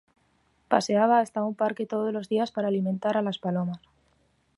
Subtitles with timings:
[0.71, 3.81] Paseaba hasta un parque todos los días para alimentar a las palomas.